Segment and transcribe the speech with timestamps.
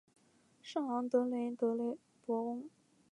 [0.63, 1.95] 圣昂德雷德
[2.25, 2.67] 博翁。